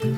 [0.00, 0.10] Hej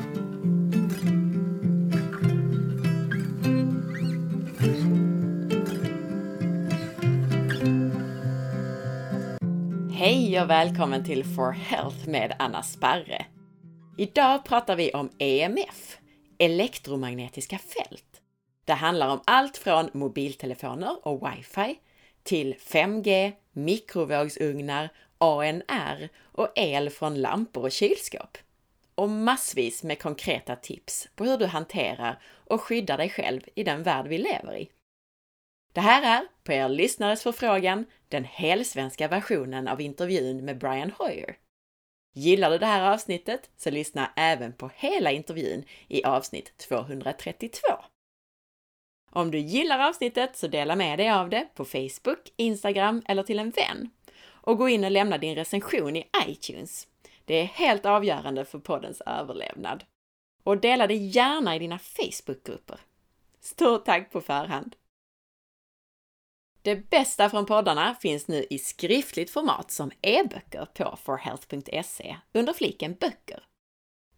[10.42, 13.26] och välkommen till For Health med Anna Sparre.
[13.98, 15.98] Idag pratar vi om EMF,
[16.38, 18.20] elektromagnetiska fält.
[18.64, 21.78] Det handlar om allt från mobiltelefoner och wifi
[22.22, 24.88] till 5G, mikrovågsugnar,
[25.18, 28.38] ANR och el från lampor och kylskåp.
[28.94, 33.82] Och massvis med konkreta tips på hur du hanterar och skyddar dig själv i den
[33.82, 34.70] värld vi lever i.
[35.72, 41.36] Det här är, på er lyssnares förfrågan, den helsvenska versionen av intervjun med Brian Hoyer.
[42.14, 47.60] Gillar du det här avsnittet så lyssna även på hela intervjun i avsnitt 232.
[49.10, 53.38] Om du gillar avsnittet så dela med dig av det på Facebook, Instagram eller till
[53.38, 53.90] en vän.
[54.24, 56.88] Och gå in och lämna din recension i iTunes.
[57.24, 59.84] Det är helt avgörande för poddens överlevnad.
[60.44, 62.80] Och dela det gärna i dina Facebookgrupper.
[63.40, 64.76] Stort tack på förhand!
[66.62, 72.94] Det bästa från poddarna finns nu i skriftligt format som e-böcker på forhealth.se under fliken
[72.94, 73.42] böcker.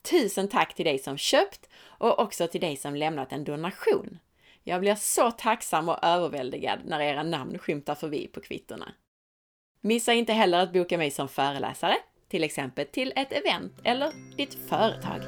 [0.03, 4.19] Tusen tack till dig som köpt och också till dig som lämnat en donation.
[4.63, 8.93] Jag blir så tacksam och överväldigad när era namn skymtar förbi på kvittorna.
[9.81, 11.97] Missa inte heller att boka mig som föreläsare,
[12.35, 15.21] till exempel till ett event eller ditt företag.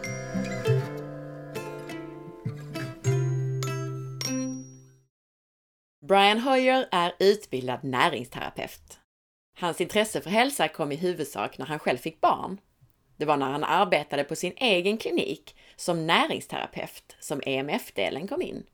[6.08, 8.98] Brian Hoyer är utbildad näringsterapeut.
[9.58, 12.60] Hans intresse för hälsa kom i huvudsak när han själv fick barn.
[13.16, 18.66] Det var när han arbetade på sin egen klinik som näringsterapeut som EMF-delen kom in.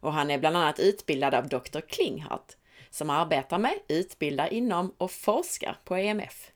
[0.00, 1.80] Och han är bland annat utbildad av Dr.
[1.80, 2.52] Klinghart
[2.90, 6.50] som arbetar med, utbildar inom och forskar på EMF.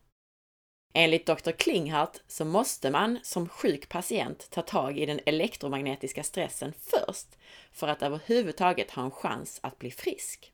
[0.93, 1.51] Enligt Dr.
[1.51, 7.27] Klinghart så måste man som sjuk patient ta tag i den elektromagnetiska stressen först
[7.73, 10.53] för att överhuvudtaget ha en chans att bli frisk.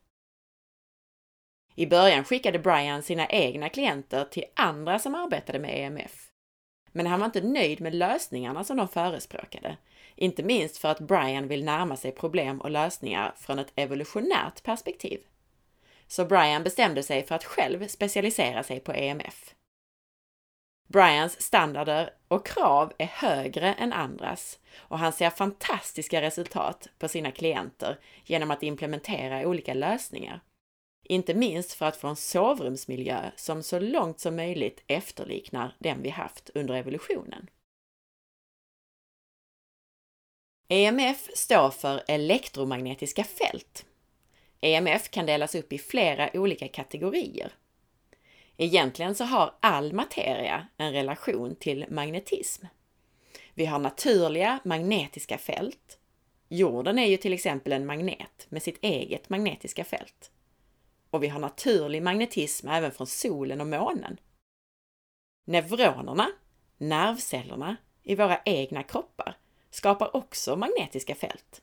[1.75, 6.31] I början skickade Brian sina egna klienter till andra som arbetade med EMF.
[6.93, 9.77] Men han var inte nöjd med lösningarna som de förespråkade.
[10.17, 15.21] Inte minst för att Brian vill närma sig problem och lösningar från ett evolutionärt perspektiv.
[16.06, 19.55] Så Brian bestämde sig för att själv specialisera sig på EMF.
[20.87, 27.31] Brians standarder och krav är högre än andras och han ser fantastiska resultat på sina
[27.31, 30.41] klienter genom att implementera olika lösningar.
[31.05, 36.09] Inte minst för att få en sovrumsmiljö som så långt som möjligt efterliknar den vi
[36.09, 37.50] haft under evolutionen.
[40.69, 43.87] EMF står för elektromagnetiska fält.
[44.61, 47.53] EMF kan delas upp i flera olika kategorier.
[48.56, 52.66] Egentligen så har all materia en relation till magnetism.
[53.54, 55.98] Vi har naturliga magnetiska fält.
[56.48, 60.31] Jorden är ju till exempel en magnet med sitt eget magnetiska fält.
[61.10, 64.16] Och vi har naturlig magnetism även från solen och månen.
[65.44, 66.26] Neuronerna,
[66.78, 69.37] nervcellerna i våra egna kroppar,
[69.70, 71.62] skapar också magnetiska fält.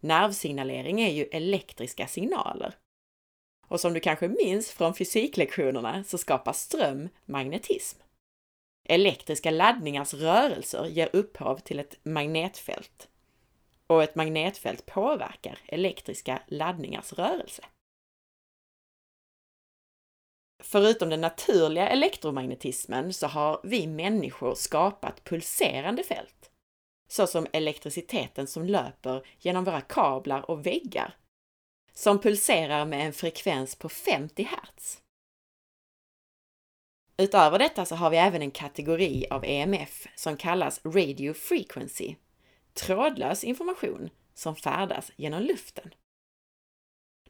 [0.00, 2.74] Nervsignalering är ju elektriska signaler.
[3.72, 7.98] Och som du kanske minns från fysiklektionerna så skapar ström magnetism.
[8.88, 13.08] Elektriska laddningars rörelser ger upphov till ett magnetfält.
[13.86, 17.64] Och ett magnetfält påverkar elektriska laddningars rörelse.
[20.62, 26.50] Förutom den naturliga elektromagnetismen så har vi människor skapat pulserande fält,
[27.08, 31.16] såsom elektriciteten som löper genom våra kablar och väggar
[31.92, 34.98] som pulserar med en frekvens på 50 Hz.
[37.16, 42.14] Utöver detta så har vi även en kategori av EMF som kallas Radio Frequency,
[42.74, 45.94] trådlös information som färdas genom luften.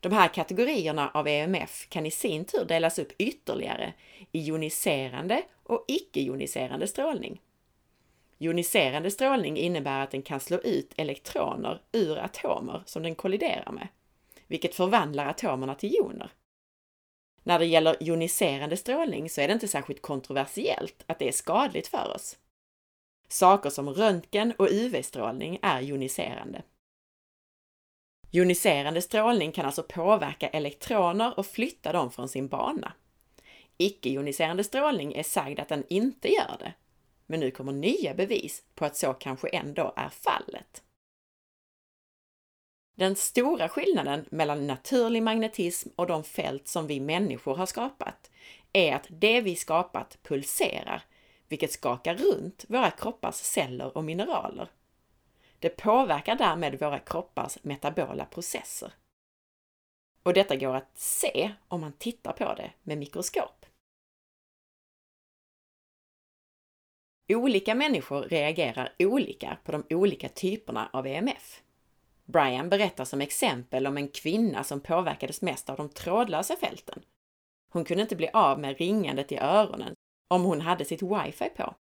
[0.00, 3.94] De här kategorierna av EMF kan i sin tur delas upp ytterligare
[4.33, 7.41] i joniserande och icke-joniserande strålning.
[8.39, 13.88] Joniserande strålning innebär att den kan slå ut elektroner ur atomer som den kolliderar med
[14.52, 16.31] vilket förvandlar atomerna till joner.
[17.43, 21.87] När det gäller joniserande strålning så är det inte särskilt kontroversiellt att det är skadligt
[21.87, 22.38] för oss.
[23.28, 26.62] Saker som röntgen och UV-strålning är joniserande.
[28.31, 32.93] Joniserande strålning kan alltså påverka elektroner och flytta dem från sin bana.
[33.78, 36.75] Icke-joniserande strålning är sagd att den inte gör det,
[37.26, 40.82] men nu kommer nya bevis på att så kanske ändå är fallet.
[42.94, 48.31] Den stora skillnaden mellan naturlig magnetism och de fält som vi människor har skapat
[48.73, 51.03] är att det vi skapat pulserar,
[51.49, 54.69] vilket skakar runt våra kroppars celler och mineraler.
[55.59, 58.93] Det påverkar därmed våra kroppars metabola processer.
[60.23, 63.67] Och detta går att se om man tittar på det med mikroskop.
[67.29, 71.62] Olika människor reagerar olika på de olika typerna av EMF.
[72.32, 77.02] Brian berättar som exempel om en kvinna som påverkades mest av de trådlösa fälten.
[77.73, 79.94] Hon kunde inte bli av med ringandet i öronen
[80.29, 81.75] om hon hade sitt wifi på.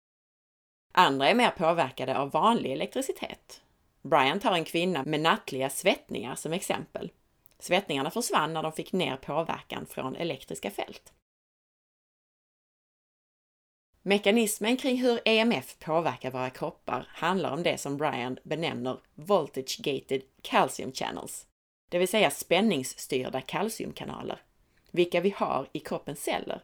[0.93, 3.61] Andra är mer påverkade av vanlig elektricitet.
[4.01, 7.11] Brian tar en kvinna med nattliga svettningar som exempel.
[7.59, 11.13] Svettningarna försvann när de fick ner påverkan från elektriska fält.
[14.09, 20.21] Mekanismen kring hur EMF påverkar våra kroppar handlar om det som Brian benämner voltage gated
[20.41, 21.47] calcium channels,
[21.89, 24.41] det vill säga spänningsstyrda kalciumkanaler,
[24.91, 26.63] vilka vi har i kroppens celler.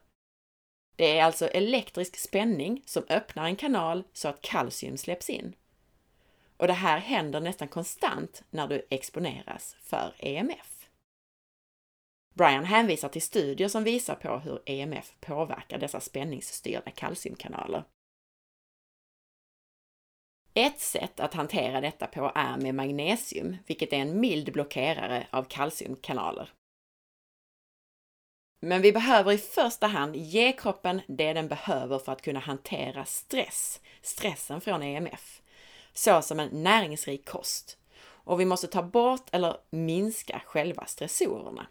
[0.96, 5.56] Det är alltså elektrisk spänning som öppnar en kanal så att kalcium släpps in.
[6.58, 10.75] Och det här händer nästan konstant när du exponeras för EMF.
[12.38, 17.84] Brian hänvisar till studier som visar på hur EMF påverkar dessa spänningsstyrda kalciumkanaler.
[20.54, 25.44] Ett sätt att hantera detta på är med magnesium, vilket är en mild blockerare av
[25.44, 26.50] kalciumkanaler.
[28.62, 33.06] Men vi behöver i första hand ge kroppen det den behöver för att kunna hantera
[33.06, 35.42] stress, stressen från EMF,
[35.94, 37.78] såsom en näringsrik kost.
[38.02, 41.68] Och vi måste ta bort eller minska själva stressorerna.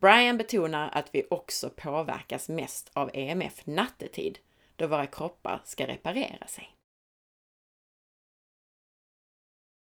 [0.00, 4.38] Brian betonar att vi också påverkas mest av EMF nattetid,
[4.76, 6.76] då våra kroppar ska reparera sig.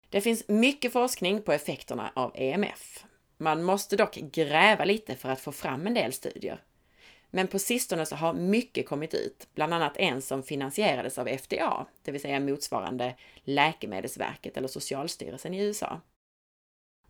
[0.10, 3.06] Det finns mycket forskning på effekterna av EMF.
[3.38, 6.64] Man måste dock gräva lite för att få fram en del studier.
[7.30, 11.86] Men på sistone så har mycket kommit ut, bland annat en som finansierades av FDA,
[12.04, 16.02] det vill säga motsvarande Läkemedelsverket eller Socialstyrelsen i USA.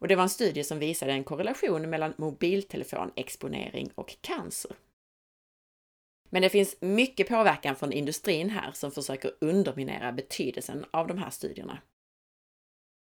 [0.06, 4.72] Och det var en studie som visade en korrelation mellan mobiltelefonexponering och cancer.
[6.30, 11.30] Men det finns mycket påverkan från industrin här som försöker underminera betydelsen av de här
[11.30, 11.78] studierna.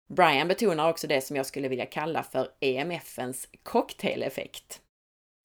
[0.08, 4.82] Brian betonar också det som jag skulle vilja kalla för EMFens cocktaileffekt.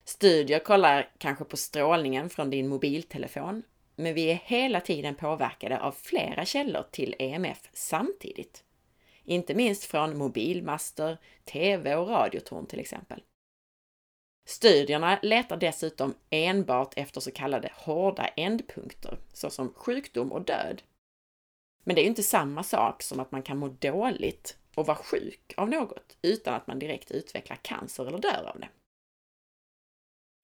[0.04, 3.62] Studier kollar kanske på strålningen från din mobiltelefon,
[3.96, 8.64] men vi är hela tiden påverkade av flera källor till EMF samtidigt.
[9.30, 13.22] Inte minst från mobilmaster, tv och radiotorn till exempel.
[14.48, 20.82] Studierna letar dessutom enbart efter så kallade hårda ändpunkter, såsom sjukdom och död.
[21.84, 24.96] Men det är ju inte samma sak som att man kan må dåligt och vara
[24.96, 28.68] sjuk av något utan att man direkt utvecklar cancer eller dör av det.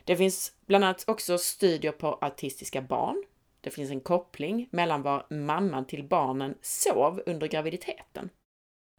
[0.04, 3.24] Det finns bland annat också studier på autistiska barn.
[3.60, 8.30] Det finns en koppling mellan var mamman till barnen sov under graviditeten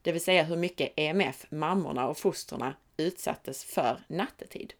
[0.07, 4.73] det vill säga hur mycket EMF mammorna och fosterna utsattes för nattetid.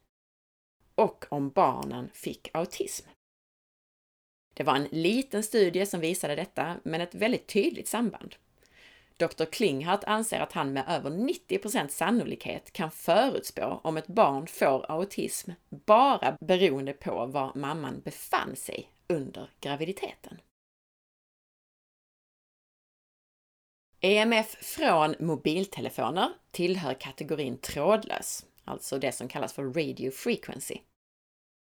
[0.96, 3.08] Och om barnen fick autism.
[4.54, 8.36] Det var en liten studie som visade detta, men ett väldigt tydligt samband.
[9.18, 9.46] Dr.
[9.46, 15.52] Klinghart anser att han med över 90% sannolikhet kan förutspå om ett barn får autism
[15.70, 20.42] bara beroende på var mamman befann sig under graviditeten.
[24.02, 30.78] EMF från mobiltelefoner tillhör kategorin trådlös, alltså det som kallas för radio frequency.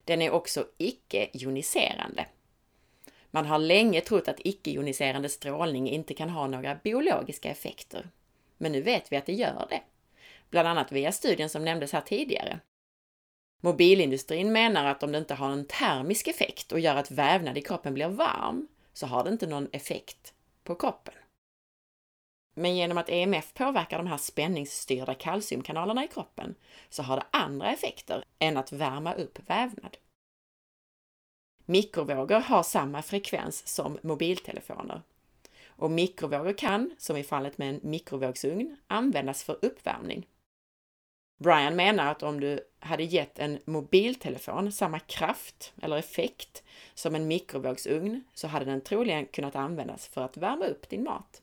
[0.05, 2.25] Den är också icke-joniserande.
[3.31, 8.09] Man har länge trott att icke-joniserande strålning inte kan ha några biologiska effekter.
[8.57, 9.81] Men nu vet vi att det gör det.
[10.49, 12.59] Bland annat via studien som nämndes här tidigare.
[13.61, 17.61] Mobilindustrin menar att om det inte har en termisk effekt och gör att vävnad i
[17.61, 20.33] kroppen blir varm, så har det inte någon effekt
[20.63, 21.13] på kroppen.
[22.53, 26.55] Men genom att EMF påverkar de här spänningsstyrda kalciumkanalerna i kroppen
[26.89, 29.97] så har det andra effekter än att värma upp vävnad.
[31.65, 35.01] Mikrovågor har samma frekvens som mobiltelefoner.
[35.65, 40.27] Och mikrovågor kan, som i fallet med en mikrovågsugn, användas för uppvärmning.
[41.43, 47.27] Brian menar att om du hade gett en mobiltelefon samma kraft eller effekt som en
[47.27, 51.41] mikrovågsugn så hade den troligen kunnat användas för att värma upp din mat.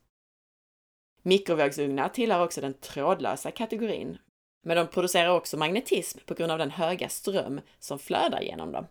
[1.28, 4.18] Mikrovågsugnar tillhör också den trådlösa kategorin,
[4.62, 8.87] men de producerar också magnetism på grund av den höga ström som flödar genom dem.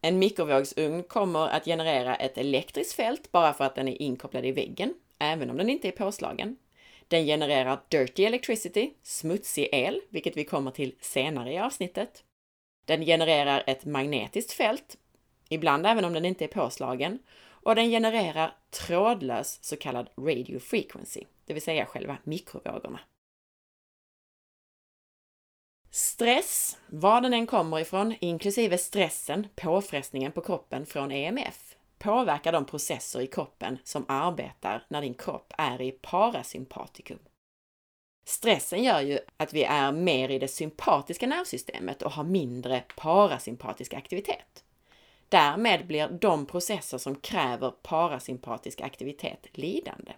[0.00, 4.52] En mikrovågsugn kommer att generera ett elektriskt fält bara för att den är inkopplad i
[4.52, 6.56] väggen, även om den inte är påslagen.
[7.08, 12.24] Den genererar dirty electricity, smutsig el, vilket vi kommer till senare i avsnittet.
[12.84, 14.98] Den genererar ett magnetiskt fält,
[15.48, 17.18] ibland även om den inte är påslagen,
[17.64, 23.00] och den genererar trådlös så kallad radio frequency, det vill säga själva mikrovågorna.
[25.90, 32.64] Stress, var den än kommer ifrån, inklusive stressen, påfrestningen på kroppen från EMF, påverkar de
[32.64, 37.18] processer i kroppen som arbetar när din kropp är i parasympatikum.
[38.26, 43.94] Stressen gör ju att vi är mer i det sympatiska nervsystemet och har mindre parasympatisk
[43.94, 44.63] aktivitet.
[45.34, 50.12] Därmed blir de processer som kräver parasympatisk aktivitet lidande.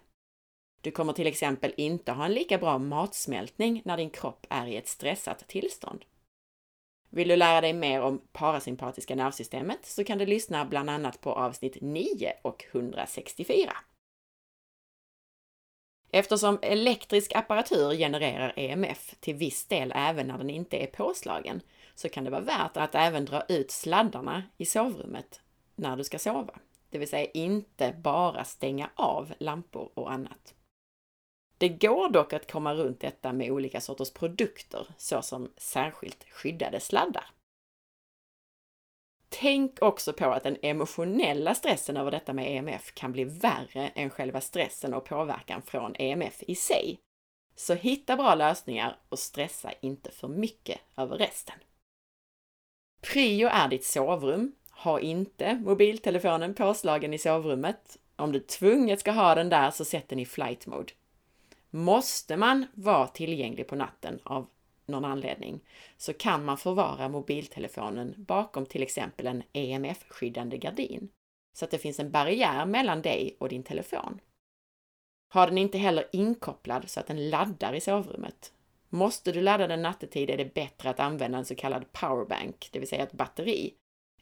[0.81, 4.77] Du kommer till exempel inte ha en lika bra matsmältning när din kropp är i
[4.77, 6.05] ett stressat tillstånd.
[7.09, 11.33] Vill du lära dig mer om parasympatiska nervsystemet så kan du lyssna bland annat på
[11.33, 13.77] avsnitt 9 och 164.
[16.11, 21.61] Eftersom elektrisk apparatur genererar EMF till viss del även när den inte är påslagen
[21.97, 25.41] så kan det vara värt att även dra ut sladdarna i sovrummet
[25.75, 26.59] när du ska sova.
[26.89, 30.53] Det vill säga inte bara stänga av lampor och annat.
[31.57, 37.31] Det går dock att komma runt detta med olika sorters produkter, såsom särskilt skyddade sladdar.
[39.29, 44.09] Tänk också på att den emotionella stressen över detta med EMF kan bli värre än
[44.09, 46.99] själva stressen och påverkan från EMF i sig.
[47.55, 51.55] Så hitta bra lösningar och stressa inte för mycket över resten.
[53.01, 54.51] Prio är ditt sovrum.
[54.71, 57.97] Ha inte mobiltelefonen påslagen i sovrummet.
[58.15, 60.93] Om du tvunget ska ha den där så sätt den i flight mode.
[61.69, 64.47] Måste man vara tillgänglig på natten av
[64.85, 65.59] någon anledning
[65.97, 71.09] så kan man förvara mobiltelefonen bakom till exempel en EMF-skyddande gardin
[71.57, 74.19] så att det finns en barriär mellan dig och din telefon.
[75.33, 78.53] Ha den inte heller inkopplad så att den laddar i sovrummet.
[78.89, 82.79] Måste du ladda den nattetid är det bättre att använda en så kallad powerbank, det
[82.79, 83.73] vill säga ett batteri,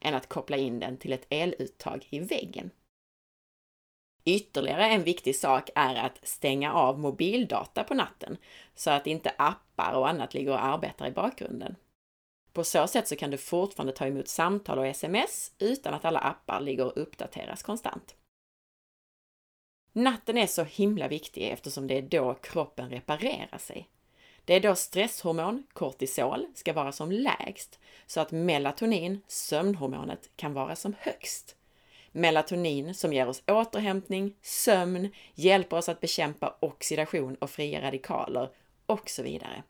[0.01, 2.71] än att koppla in den till ett eluttag i väggen.
[4.25, 8.37] Ytterligare en viktig sak är att stänga av mobildata på natten
[8.75, 11.75] så att inte appar och annat ligger och arbetar i bakgrunden.
[12.53, 16.19] På så sätt så kan du fortfarande ta emot samtal och sms utan att alla
[16.19, 18.15] appar ligger och uppdateras konstant.
[19.91, 23.89] Natten är så himla viktig eftersom det är då kroppen reparerar sig.
[24.45, 30.75] Det är då stresshormon, kortisol, ska vara som lägst så att melatonin, sömnhormonet, kan vara
[30.75, 31.55] som högst
[32.15, 38.49] melatonin som ger oss återhämtning, sömn, hjälper oss att bekämpa oxidation och fria radikaler
[38.85, 39.63] och så vidare.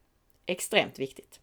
[0.45, 1.39] Extremt viktigt.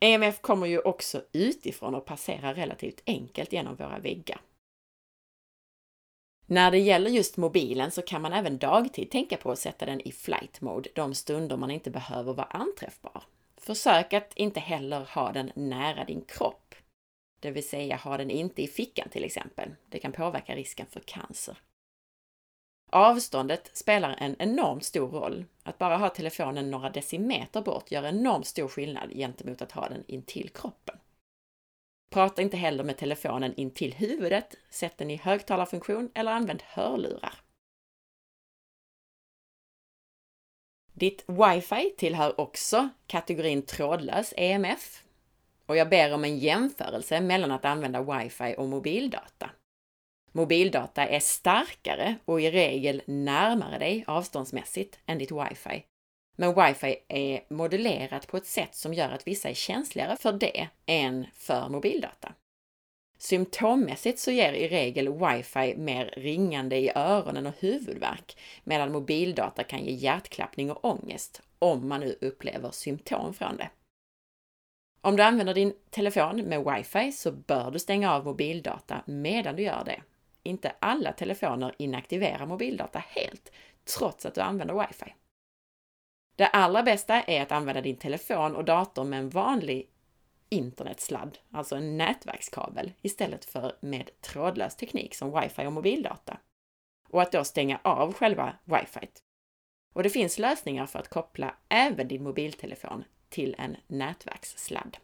[0.00, 4.40] EMF kommer ju också utifrån och passerar relativt enkelt genom våra väggar.
[6.50, 10.00] När det gäller just mobilen så kan man även dagtid tänka på att sätta den
[10.00, 13.22] i flight mode de stunder man inte behöver vara anträffbar.
[13.56, 16.74] Försök att inte heller ha den nära din kropp.
[17.40, 19.74] Det vill säga ha den inte i fickan till exempel.
[19.88, 21.58] Det kan påverka risken för cancer.
[22.90, 25.44] Avståndet spelar en enormt stor roll.
[25.62, 30.04] Att bara ha telefonen några decimeter bort gör enormt stor skillnad gentemot att ha den
[30.06, 30.96] intill kroppen.
[32.10, 37.34] Prata inte heller med telefonen intill huvudet, sätt den i högtalarfunktion eller använd hörlurar.
[40.92, 45.04] Ditt wifi tillhör också kategorin trådlös EMF,
[45.66, 49.50] och jag ber om en jämförelse mellan att använda wifi och mobildata.
[50.32, 55.84] Mobildata är starkare och i regel närmare dig avståndsmässigt än ditt wifi.
[56.40, 60.68] Men wifi är modellerat på ett sätt som gör att vissa är känsligare för det
[60.86, 62.32] än för mobildata.
[63.18, 69.84] Symptommässigt så ger i regel wifi mer ringande i öronen och huvudvärk, medan mobildata kan
[69.84, 73.70] ge hjärtklappning och ångest, om man nu upplever symptom från det.
[75.00, 79.62] Om du använder din telefon med wifi så bör du stänga av mobildata medan du
[79.62, 80.02] gör det.
[80.42, 83.52] Inte alla telefoner inaktiverar mobildata helt,
[83.98, 85.14] trots att du använder wifi.
[86.40, 89.88] Det allra bästa är att använda din telefon och dator med en vanlig
[90.48, 96.38] internetsladd, alltså en nätverkskabel, istället för med trådlös teknik som wifi och mobildata.
[97.08, 99.08] Och att då stänga av själva wifi.
[99.92, 104.96] Och det finns lösningar för att koppla även din mobiltelefon till en nätverkssladd.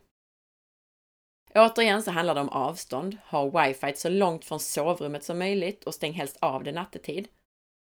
[1.54, 3.16] Återigen så handlar det om avstånd.
[3.26, 7.28] Ha wifi så långt från sovrummet som möjligt och stäng helst av det nattetid.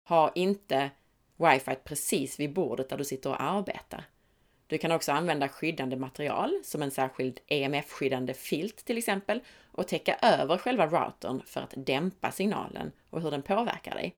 [0.08, 0.90] Ha inte
[1.37, 4.05] wifi precis vid bordet där du sitter och arbetar.
[4.67, 9.41] Du kan också använda skyddande material som en särskild EMF-skyddande filt till exempel
[9.73, 14.14] och täcka över själva routern för att dämpa signalen och hur den påverkar dig.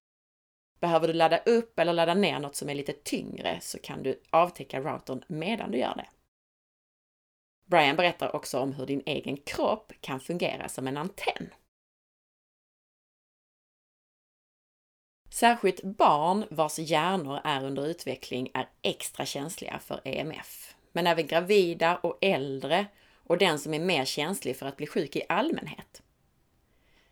[0.81, 4.21] Behöver du ladda upp eller ladda ner något som är lite tyngre så kan du
[4.31, 6.07] avtäcka routern medan du gör det.
[7.67, 11.49] Brian berättar också om hur din egen kropp kan fungera som en antenn.
[15.37, 20.75] Särskilt barn vars hjärnor är under utveckling är extra känsliga för EMF.
[20.93, 22.87] Men även gravida och äldre
[23.25, 26.03] och den som är mer känslig för att bli sjuk i allmänhet.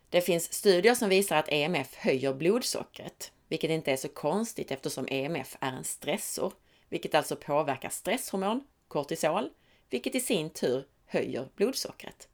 [0.08, 5.08] Det finns studier som visar att EMF höjer blodsockret, vilket inte är så konstigt eftersom
[5.10, 6.52] EMF är en stressor,
[6.88, 9.50] vilket alltså påverkar stresshormon, kortisol,
[9.90, 12.28] vilket i sin tur höjer blodsockret.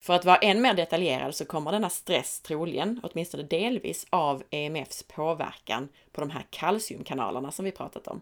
[0.00, 5.02] För att vara än mer detaljerad så kommer denna stress troligen, åtminstone delvis, av EMFs
[5.02, 8.20] påverkan på de här kalciumkanalerna som vi pratat om.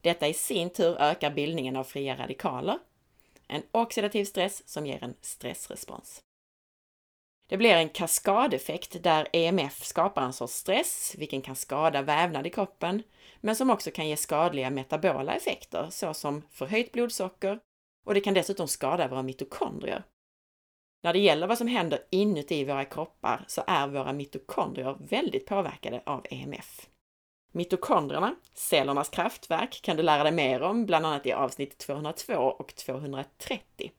[0.00, 2.78] Detta i sin tur ökar bildningen av fria radikaler,
[3.48, 6.22] en oxidativ stress som ger en stressrespons.
[7.48, 12.50] Det blir en kaskadeffekt där EMF skapar en sorts stress, vilken kan skada vävnad i
[12.50, 13.02] kroppen,
[13.40, 17.60] men som också kan ge skadliga metabola effekter såsom förhöjt blodsocker
[18.04, 20.04] och det kan dessutom skada våra mitokondrier.
[21.04, 26.02] När det gäller vad som händer inuti våra kroppar så är våra mitokondrier väldigt påverkade
[26.06, 26.88] av EMF.
[27.52, 32.74] Mitokondrierna, cellernas kraftverk, kan du lära dig mer om bland annat i avsnitt 202 och
[32.74, 33.92] 230.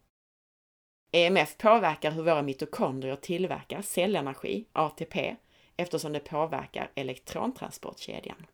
[1.11, 5.35] EMF påverkar hur våra mitokondrier tillverkar cellenergi, ATP,
[5.77, 8.45] eftersom det påverkar elektrontransportkedjan.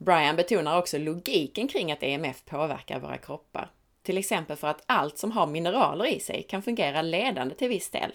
[0.00, 3.70] Brian betonar också logiken kring att EMF påverkar våra kroppar.
[4.06, 7.90] Till exempel för att allt som har mineraler i sig kan fungera ledande till viss
[7.90, 8.12] del,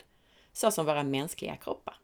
[0.52, 1.96] såsom våra mänskliga kroppar.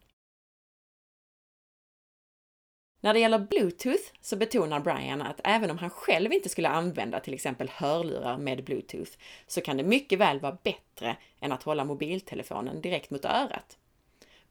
[3.00, 7.20] När det gäller Bluetooth så betonar Brian att även om han själv inte skulle använda
[7.20, 9.12] till exempel hörlurar med Bluetooth
[9.46, 13.78] så kan det mycket väl vara bättre än att hålla mobiltelefonen direkt mot örat.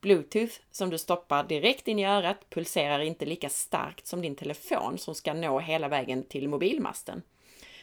[0.02, 4.98] Bluetooth som du stoppar direkt in i örat pulserar inte lika starkt som din telefon
[4.98, 7.22] som ska nå hela vägen till mobilmasten.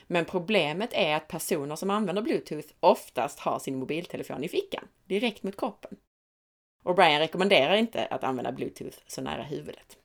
[0.06, 5.42] Men problemet är att personer som använder Bluetooth oftast har sin mobiltelefon i fickan, direkt
[5.42, 5.96] mot kroppen.
[6.84, 9.98] Och Brian rekommenderar inte att använda Bluetooth så nära huvudet.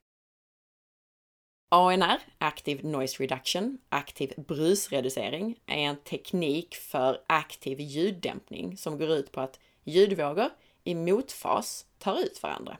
[1.72, 9.32] ANR, Active Noise Reduction, aktiv brusreducering, är en teknik för aktiv ljuddämpning som går ut
[9.32, 10.50] på att ljudvågor
[10.84, 12.78] i motfas tar ut varandra.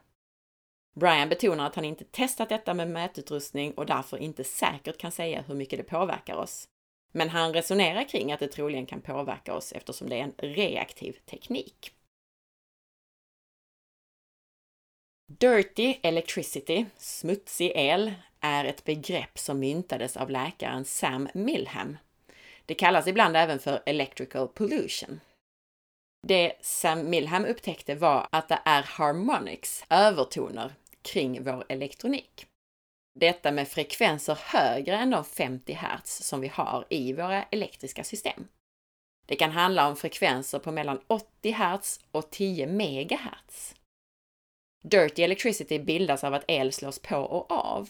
[0.96, 5.42] Brian betonar att han inte testat detta med mätutrustning och därför inte säkert kan säga
[5.42, 6.68] hur mycket det påverkar oss.
[7.12, 11.18] Men han resonerar kring att det troligen kan påverka oss eftersom det är en reaktiv
[11.26, 11.94] teknik.
[15.32, 21.98] Dirty electricity, smutsig el, är ett begrepp som myntades av läkaren Sam Milham.
[22.66, 25.20] Det kallas ibland även för electrical pollution.
[26.28, 32.48] Det Sam Milham upptäckte var att det är harmonics, övertoner, kring vår elektronik.
[33.20, 38.48] Detta med frekvenser högre än de 50 Hz som vi har i våra elektriska system.
[39.26, 43.76] Det kan handla om frekvenser på mellan 80 Hz och 10 MHz.
[44.84, 47.90] Dirty electricity bildas av att el slås på och av.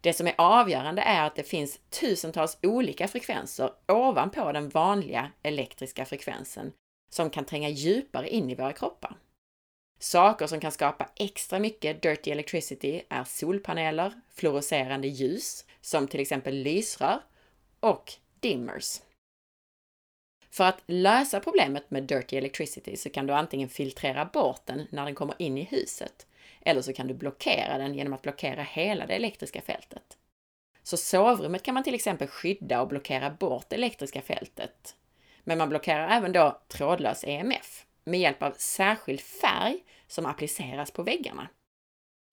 [0.00, 6.04] Det som är avgörande är att det finns tusentals olika frekvenser ovanpå den vanliga elektriska
[6.04, 6.72] frekvensen
[7.10, 9.16] som kan tränga djupare in i våra kroppar.
[9.98, 16.54] Saker som kan skapa extra mycket dirty electricity är solpaneler, fluorescerande ljus, som till exempel
[16.54, 17.20] lysrör,
[17.80, 19.00] och dimmers.
[20.50, 25.04] För att lösa problemet med dirty electricity så kan du antingen filtrera bort den när
[25.04, 26.26] den kommer in i huset,
[26.60, 30.18] eller så kan du blockera den genom att blockera hela det elektriska fältet.
[30.82, 34.96] Så sovrummet kan man till exempel skydda och blockera bort det elektriska fältet.
[35.44, 41.02] Men man blockerar även då trådlös EMF med hjälp av särskild färg som appliceras på
[41.02, 41.48] väggarna.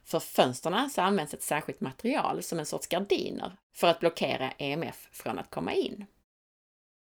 [0.04, 5.10] För fönsterna så används ett särskilt material som en sorts gardiner för att blockera EMF
[5.12, 6.06] från att komma in.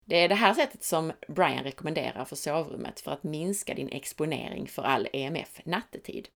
[0.04, 4.68] Det är det här sättet som Brian rekommenderar för sovrummet för att minska din exponering
[4.68, 6.28] för all EMF nattetid.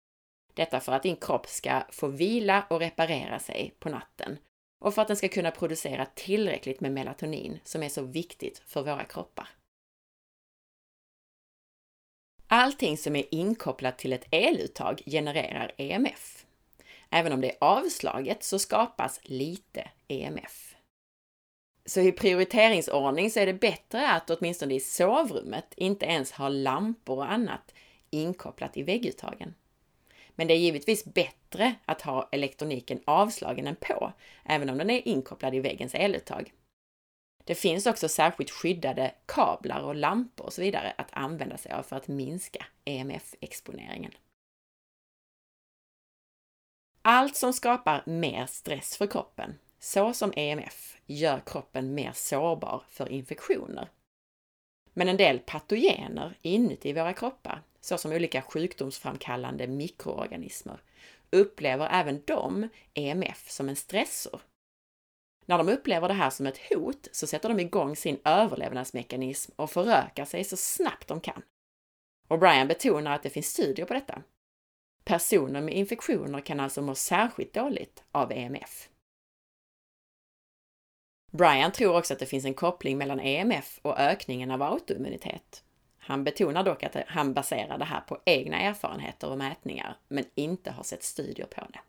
[0.54, 4.38] Detta för att din kropp ska få vila och reparera sig på natten
[4.80, 8.84] och för att den ska kunna producera tillräckligt med melatonin som är så viktigt för
[8.84, 9.50] våra kroppar.
[12.48, 16.46] Allting som är inkopplat till ett eluttag genererar EMF.
[17.10, 20.76] Även om det är avslaget så skapas lite EMF.
[21.86, 27.18] Så i prioriteringsordning så är det bättre att åtminstone i sovrummet inte ens ha lampor
[27.18, 27.74] och annat
[28.10, 29.54] inkopplat i vägguttagen.
[30.36, 34.14] Men det är givetvis bättre att ha elektroniken avslagen än på,
[34.46, 36.54] även om den är inkopplad i väggens eluttag.
[37.46, 41.84] Det finns också särskilt skyddade kablar och lampor och så vidare att använda sig av
[41.84, 44.12] för att minska EMF-exponeringen.
[47.02, 53.90] Allt som skapar mer stress för kroppen såsom EMF, gör kroppen mer sårbar för infektioner.
[54.94, 60.82] Men en del patogener inuti våra kroppar, såsom olika sjukdomsframkallande mikroorganismer,
[61.30, 64.42] upplever även de EMF som en stressor.
[65.46, 69.72] När de upplever det här som ett hot så sätter de igång sin överlevnadsmekanism och
[69.72, 71.42] förökar sig så snabbt de kan.
[72.28, 74.22] Och Brian betonar att det finns studier på detta.
[75.04, 78.90] Personer med infektioner kan alltså må särskilt dåligt av EMF.
[81.32, 85.64] Brian tror också att det finns en koppling mellan EMF och ökningen av autoimmunitet.
[85.98, 90.72] Han betonar dock att han baserar det här på egna erfarenheter och mätningar, men inte
[90.72, 91.80] har sett studier på det.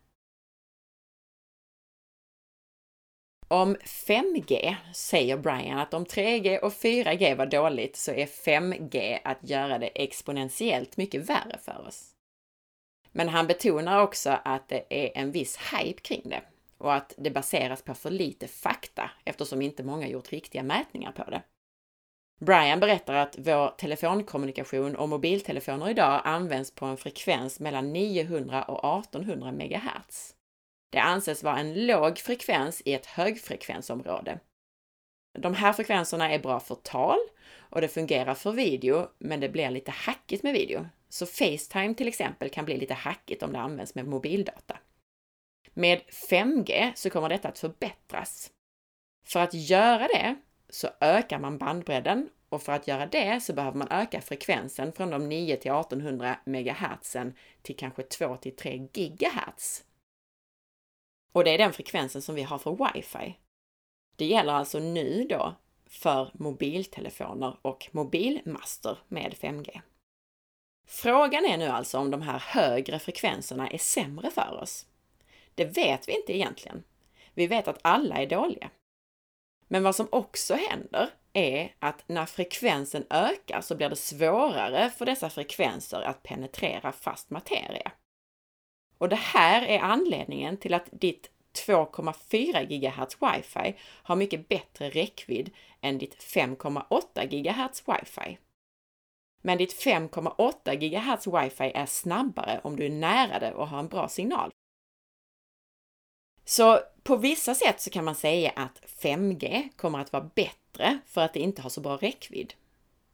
[3.49, 9.49] Om 5G säger Brian att om 3G och 4G var dåligt så är 5G att
[9.49, 12.13] göra det exponentiellt mycket värre för oss.
[13.11, 16.41] Men han betonar också att det är en viss hype kring det
[16.77, 21.23] och att det baseras på för lite fakta eftersom inte många gjort riktiga mätningar på
[21.23, 21.41] det.
[22.39, 28.99] Brian berättar att vår telefonkommunikation och mobiltelefoner idag används på en frekvens mellan 900 och
[28.99, 30.36] 1800 MHz.
[30.89, 34.39] Det anses vara en låg frekvens i ett högfrekvensområde.
[35.39, 37.17] De här frekvenserna är bra för tal
[37.57, 40.87] och det fungerar för video, men det blir lite hackigt med video.
[41.09, 44.77] Så Facetime till exempel kan bli lite hackigt om det används med mobildata.
[45.73, 48.51] Med 5G så kommer detta att förbättras.
[49.25, 50.35] För att göra det
[50.69, 55.09] så ökar man bandbredden och för att göra det så behöver man öka frekvensen från
[55.09, 57.15] de 9 till 1800 MHz
[57.61, 59.83] till kanske 2 till 3 GHz.
[61.31, 63.37] Och det är den frekvensen som vi har för wifi.
[64.15, 69.81] Det gäller alltså nu då för mobiltelefoner och mobilmaster med 5G.
[70.87, 74.85] Frågan är nu alltså om de här högre frekvenserna är sämre för oss.
[75.55, 76.83] Det vet vi inte egentligen.
[77.33, 78.69] Vi vet att alla är dåliga.
[79.67, 85.05] Men vad som också händer är att när frekvensen ökar så blir det svårare för
[85.05, 87.91] dessa frekvenser att penetrera fast materia.
[88.97, 91.29] Och det här är anledningen till att ditt
[91.65, 95.49] 2,4 GHz wifi har mycket bättre räckvidd
[95.81, 98.37] än ditt 5,8 GHz wifi.
[99.41, 103.87] Men ditt 5,8 GHz wifi är snabbare om du är nära det och har en
[103.87, 104.51] bra signal.
[106.45, 111.21] Så på vissa sätt så kan man säga att 5G kommer att vara bättre för
[111.21, 112.53] att det inte har så bra räckvidd.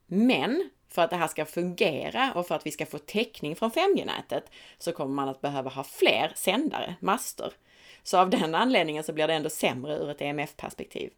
[0.05, 3.71] Men för att det här ska fungera och för att vi ska få täckning från
[3.71, 7.53] 5G-nätet så kommer man att behöva ha fler sändare, master.
[8.03, 11.11] Så av den anledningen så blir det ändå sämre ur ett EMF-perspektiv.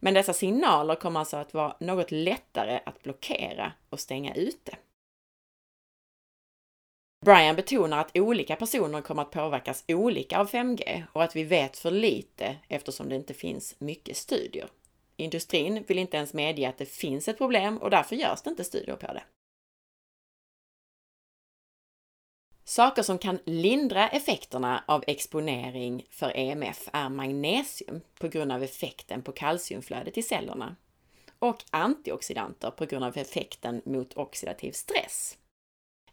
[0.00, 4.76] Men dessa signaler kommer alltså att vara något lättare att blockera och stänga ute.
[7.24, 11.76] Brian betonar att olika personer kommer att påverkas olika av 5G och att vi vet
[11.76, 14.68] för lite eftersom det inte finns mycket studier.
[15.18, 18.64] Industrin vill inte ens medge att det finns ett problem och därför görs det inte
[18.64, 19.22] studier på det.
[22.64, 29.22] Saker som kan lindra effekterna av exponering för EMF är magnesium på grund av effekten
[29.22, 30.76] på kalciumflödet i cellerna
[31.38, 35.38] och antioxidanter på grund av effekten mot oxidativ stress.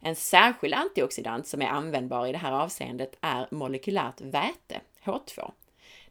[0.00, 5.52] En särskild antioxidant som är användbar i det här avseendet är molekylärt väte, H2.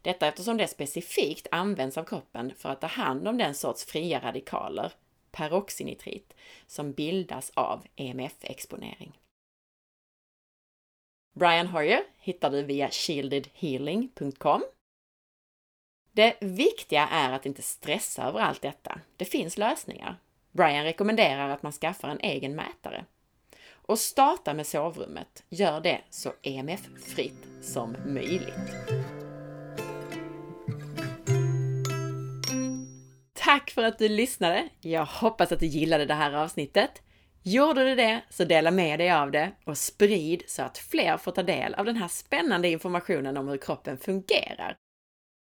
[0.06, 4.20] Detta eftersom det specifikt används av kroppen för att ta hand om den sorts fria
[4.20, 4.92] radikaler,
[5.30, 6.34] peroxinitrit,
[6.66, 9.20] som bildas av EMF-exponering.
[11.34, 14.64] Brian Hoyer hittar du via shieldedhealing.com.
[16.12, 19.00] Det viktiga är att inte stressa över allt detta.
[19.16, 20.16] Det finns lösningar.
[20.52, 23.04] Brian rekommenderar att man skaffar en egen mätare.
[23.70, 25.44] Och starta med sovrummet.
[25.48, 29.15] Gör det så EMF-fritt som möjligt.
[33.46, 34.68] Tack för att du lyssnade!
[34.80, 37.02] Jag hoppas att du gillade det här avsnittet.
[37.42, 41.32] Gjorde du det, så dela med dig av det och sprid så att fler får
[41.32, 44.76] ta del av den här spännande informationen om hur kroppen fungerar.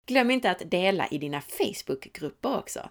[0.07, 2.89] Glöm inte att dela i dina Facebookgrupper också.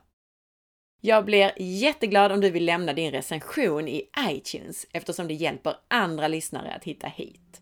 [1.02, 6.28] Jag blir jätteglad om du vill lämna din recension i iTunes eftersom det hjälper andra
[6.28, 7.62] lyssnare att hitta hit.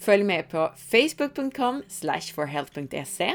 [0.00, 1.82] Följ med på facebook.com
[2.34, 3.34] forhealth.se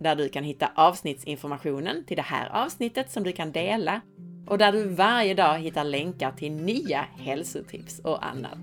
[0.00, 4.00] där du kan hitta avsnittsinformationen till det här avsnittet som du kan dela
[4.46, 8.58] och där du varje dag hittar länkar till nya hälsotips och annat.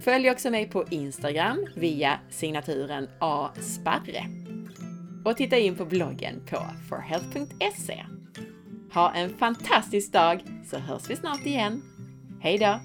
[0.00, 4.24] Följ också mig på Instagram via signaturen asparre
[5.24, 8.04] och titta in på bloggen på forhealth.se.
[8.94, 11.82] Ha en fantastisk dag så hörs vi snart igen.
[12.40, 12.80] Hej då!